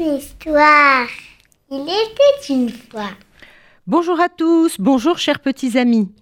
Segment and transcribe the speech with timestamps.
[0.00, 1.08] Histoire.
[1.72, 3.10] Il était une fois.
[3.88, 6.12] Bonjour à tous, bonjour chers petits amis.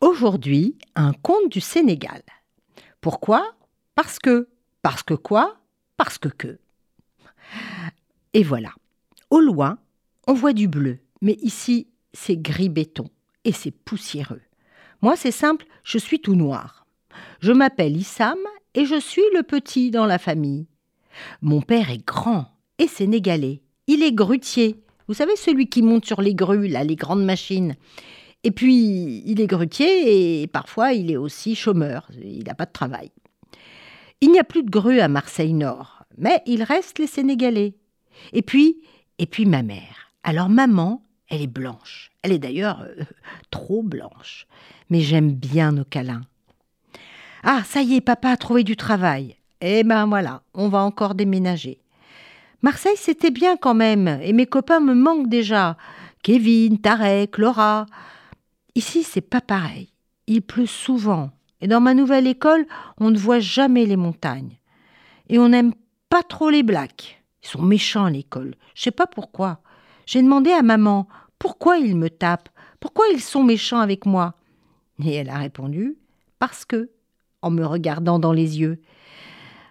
[0.00, 2.22] Aujourd'hui, un conte du Sénégal.
[3.02, 3.52] Pourquoi?
[3.94, 4.48] Parce que.
[4.80, 5.58] Parce que quoi?
[5.98, 6.58] Parce que que.
[8.32, 8.70] Et voilà.
[9.28, 9.76] Au loin,
[10.26, 13.10] on voit du bleu, mais ici, c'est gris béton
[13.44, 14.40] et c'est poussiéreux.
[15.02, 16.86] Moi, c'est simple, je suis tout noir.
[17.40, 18.38] Je m'appelle Issam
[18.74, 20.66] et je suis le petit dans la famille.
[21.42, 22.46] Mon père est grand
[22.78, 23.62] et sénégalais.
[23.86, 24.80] Il est grutier.
[25.08, 27.76] Vous savez, celui qui monte sur les grues, là, les grandes machines.
[28.42, 32.08] Et puis, il est grutier et parfois, il est aussi chômeur.
[32.22, 33.10] Il n'a pas de travail.
[34.20, 37.74] Il n'y a plus de grues à Marseille-Nord, mais il reste les Sénégalais.
[38.32, 38.80] Et puis,
[39.18, 40.12] et puis ma mère.
[40.22, 42.10] Alors, maman, elle est blanche.
[42.22, 43.04] Elle est d'ailleurs euh,
[43.50, 44.46] trop blanche.
[44.90, 46.22] Mais j'aime bien nos câlins.
[47.42, 49.36] Ah, ça y est, papa a trouvé du travail.
[49.66, 51.80] Eh ben voilà, on va encore déménager.
[52.60, 55.78] Marseille, c'était bien quand même, et mes copains me manquent déjà.
[56.22, 57.86] Kevin, Tarek, Laura.
[58.74, 59.88] Ici, c'est pas pareil.
[60.26, 61.30] Il pleut souvent,
[61.62, 62.66] et dans ma nouvelle école,
[62.98, 64.58] on ne voit jamais les montagnes.
[65.30, 65.72] Et on n'aime
[66.10, 67.24] pas trop les blacks.
[67.42, 68.56] Ils sont méchants à l'école.
[68.74, 69.62] Je sais pas pourquoi.
[70.04, 74.34] J'ai demandé à maman pourquoi ils me tapent, pourquoi ils sont méchants avec moi?
[75.02, 75.96] Et elle a répondu
[76.38, 76.90] parce que,
[77.40, 78.82] en me regardant dans les yeux.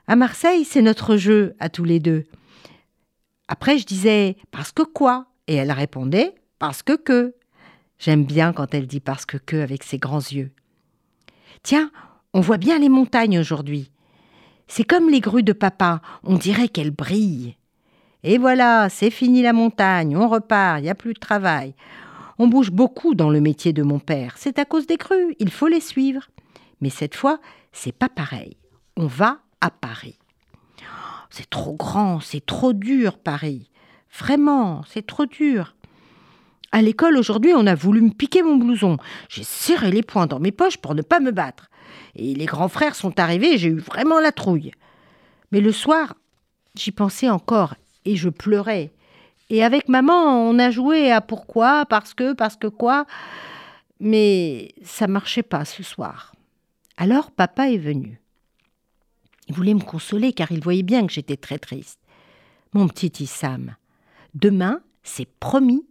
[0.07, 2.25] À Marseille, c'est notre jeu à tous les deux.
[3.47, 5.27] Après, je disais parce que quoi?
[5.47, 7.35] Et elle répondait parce que que.
[7.99, 10.51] J'aime bien quand elle dit parce que que avec ses grands yeux.
[11.61, 11.89] Tiens,
[12.33, 13.91] on voit bien les montagnes aujourd'hui.
[14.67, 17.55] C'est comme les grues de papa, on dirait qu'elles brillent.
[18.23, 21.75] Et voilà, c'est fini la montagne, on repart, il n'y a plus de travail.
[22.39, 25.51] On bouge beaucoup dans le métier de mon père, c'est à cause des crues, il
[25.51, 26.29] faut les suivre.
[26.81, 27.39] Mais cette fois,
[27.71, 28.57] c'est pas pareil.
[28.97, 30.19] On va à Paris.
[31.29, 33.69] C'est trop grand, c'est trop dur, Paris.
[34.19, 35.75] Vraiment, c'est trop dur.
[36.73, 38.97] À l'école aujourd'hui, on a voulu me piquer mon blouson.
[39.29, 41.69] J'ai serré les poings dans mes poches pour ne pas me battre.
[42.15, 44.71] Et les grands frères sont arrivés, j'ai eu vraiment la trouille.
[45.51, 46.15] Mais le soir,
[46.75, 48.91] j'y pensais encore et je pleurais.
[49.49, 53.05] Et avec maman, on a joué à pourquoi, parce que, parce que quoi.
[54.01, 56.33] Mais ça marchait pas ce soir.
[56.97, 58.19] Alors papa est venu.
[59.47, 61.99] Il voulait me consoler car il voyait bien que j'étais très triste.
[62.73, 63.75] Mon petit Issam,
[64.33, 65.85] demain, c'est promis,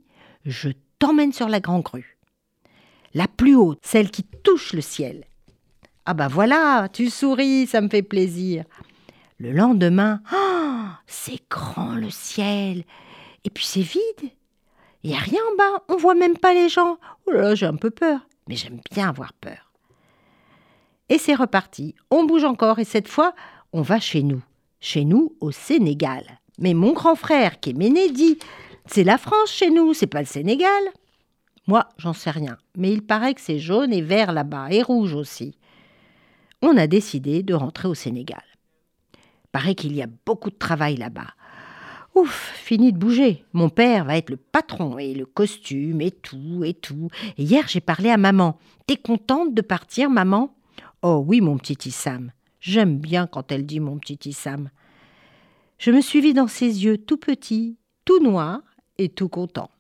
[0.45, 2.19] je t'emmène sur la grande grue.
[3.15, 5.25] La plus haute, celle qui touche le ciel.
[6.07, 8.65] Ah bah voilà, tu souris, ça me fait plaisir.
[9.39, 12.85] Le lendemain, oh, c'est grand le ciel.
[13.45, 14.33] Et puis c'est vide.
[15.03, 16.99] Il n'y a rien en bas, on voit même pas les gens.
[17.27, 19.72] Oh là, j'ai un peu peur, mais j'aime bien avoir peur.
[21.13, 21.95] Et c'est reparti.
[22.11, 23.35] On bouge encore et cette fois,
[23.75, 24.43] on va chez nous.
[24.81, 26.25] Chez nous, au Sénégal.
[26.59, 28.39] Mais mon grand frère, qui est dit
[28.87, 30.83] C'est la France chez nous, c'est pas le Sénégal.
[31.67, 32.57] Moi, j'en sais rien.
[32.79, 35.55] Mais il paraît que c'est jaune et vert là-bas, et rouge aussi.
[36.63, 38.43] On a décidé de rentrer au Sénégal.
[39.53, 41.35] Paraît qu'il y a beaucoup de travail là-bas.
[42.15, 43.45] Ouf, fini de bouger.
[43.53, 47.11] Mon père va être le patron et le costume et tout et tout.
[47.37, 48.59] Hier, j'ai parlé à maman.
[48.87, 50.55] T'es contente de partir, maman?
[51.03, 52.31] Oh oui, mon petit Issam.
[52.61, 54.71] J'aime bien quand elle dit mon petit Issam.
[55.79, 58.63] Je me suis vue dans ses yeux tout petits, tout noirs
[58.99, 59.71] et tout contents.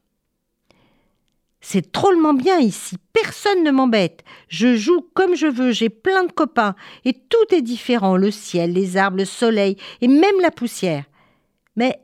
[1.60, 4.24] C'est drôlement bien ici, personne ne m'embête.
[4.48, 6.74] Je joue comme je veux, j'ai plein de copains,
[7.04, 11.04] et tout est différent, le ciel, les arbres, le soleil, et même la poussière.
[11.76, 12.00] Mais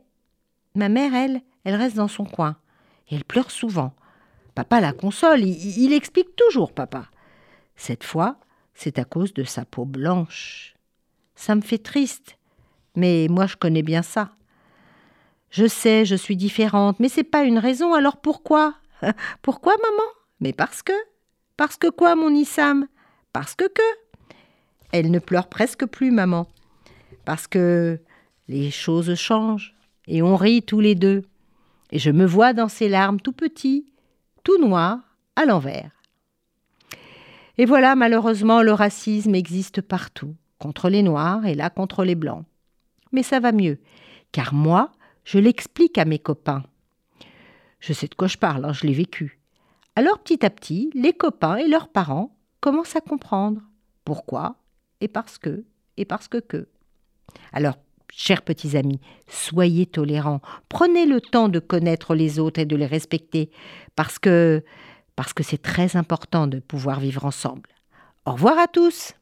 [0.75, 2.55] ma mère, elle, elle reste dans son coin,
[3.09, 3.93] et elle pleure souvent.
[4.55, 7.09] Papa la console, il, il explique toujours, papa.
[7.75, 8.37] Cette fois,
[8.79, 10.73] c'est à cause de sa peau blanche.
[11.35, 12.37] Ça me fait triste,
[12.95, 14.31] mais moi je connais bien ça.
[15.49, 18.75] Je sais, je suis différente, mais c'est pas une raison, alors pourquoi?
[19.41, 20.09] Pourquoi, maman?
[20.41, 20.93] Mais parce que.
[21.57, 22.87] Parce que quoi, mon Issam?
[23.33, 23.81] Parce que que?
[24.91, 26.47] Elle ne pleure presque plus, maman.
[27.25, 27.99] Parce que
[28.47, 29.75] les choses changent,
[30.07, 31.23] et on rit tous les deux.
[31.91, 33.91] Et je me vois dans ses larmes tout petit,
[34.43, 34.99] tout noir,
[35.35, 35.91] à l'envers.
[37.59, 42.45] Et voilà, malheureusement, le racisme existe partout, contre les Noirs et là contre les Blancs.
[43.11, 43.79] Mais ça va mieux,
[44.31, 44.93] car moi,
[45.25, 46.63] je l'explique à mes copains.
[47.81, 49.41] Je sais de quoi je parle, hein, je l'ai vécu.
[49.97, 53.61] Alors petit à petit, les copains et leurs parents commencent à comprendre
[54.05, 54.55] pourquoi
[55.01, 55.65] et parce que
[55.97, 56.69] et parce que que.
[57.51, 57.75] Alors,
[58.09, 60.39] chers petits amis, soyez tolérants,
[60.69, 63.51] prenez le temps de connaître les autres et de les respecter,
[63.97, 64.63] parce que
[65.19, 67.67] parce que c'est très important de pouvoir vivre ensemble.
[68.23, 69.15] Au revoir à tous